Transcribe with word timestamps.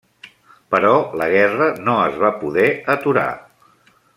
Però 0.75 0.93
la 1.21 1.27
guerra 1.33 1.67
no 1.89 1.97
es 2.07 2.17
va 2.25 2.33
poder 2.45 2.67
aturar. 2.95 3.29